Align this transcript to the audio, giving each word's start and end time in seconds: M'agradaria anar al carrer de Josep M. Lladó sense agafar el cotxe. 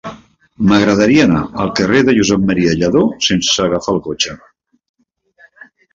M'agradaria 0.69 1.25
anar 1.27 1.41
al 1.65 1.69
carrer 1.81 2.01
de 2.07 2.15
Josep 2.19 2.49
M. 2.49 2.55
Lladó 2.81 3.03
sense 3.27 3.61
agafar 3.69 3.95
el 3.97 4.03
cotxe. 4.11 4.37